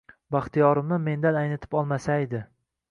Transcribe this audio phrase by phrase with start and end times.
[0.35, 2.45] Baxtiyorimni mendan aynitib olmasaydi